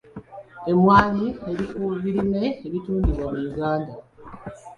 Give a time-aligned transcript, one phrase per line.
[0.71, 3.93] Emmwanyi eri ku birime ebitundibwa mu Uganda.